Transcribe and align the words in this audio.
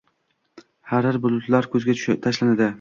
Harir 0.95 1.21
bulutlar 1.27 1.71
ko’zga 1.77 1.99
tashlanadi. 2.27 2.69